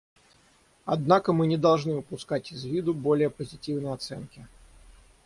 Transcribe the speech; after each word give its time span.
Однако 0.85 1.31
мы 1.31 1.45
не 1.45 1.57
должны 1.57 1.95
упускать 1.97 2.51
из 2.51 2.63
виду 2.65 2.91
более 2.95 3.29
позитивные 3.29 3.93
оценки. 3.93 4.47